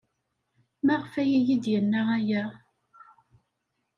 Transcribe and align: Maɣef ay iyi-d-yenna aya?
Maɣef 0.85 1.13
ay 1.21 1.29
iyi-d-yenna 1.37 2.01
aya? 2.17 2.43